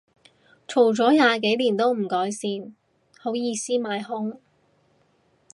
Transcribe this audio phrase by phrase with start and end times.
[0.67, 2.75] 嘈咗廿年都唔改善，
[3.19, 4.39] 好意思買兇